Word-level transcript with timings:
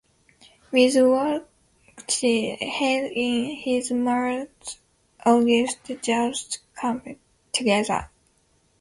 With 0.71 0.95
Wallace's 0.95 1.43
head 2.59 3.11
in 3.13 3.55
his 3.55 3.91
mouth, 3.91 4.79
Augustus' 5.23 6.01
jaws 6.01 6.57
clamped 6.75 7.19
together. 7.53 8.09